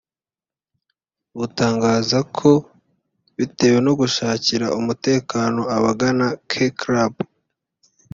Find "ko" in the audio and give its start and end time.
2.37-2.49